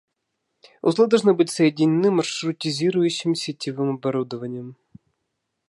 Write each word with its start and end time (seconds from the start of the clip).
Узлы 0.81 1.05
должны 1.05 1.35
быть 1.35 1.51
соединены 1.51 2.09
маршрутизирующим 2.09 3.35
сетевым 3.35 3.97
оборудованием 3.97 4.75